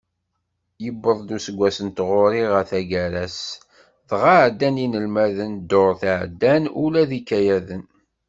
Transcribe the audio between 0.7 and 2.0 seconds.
Yewweḍ-d useggas n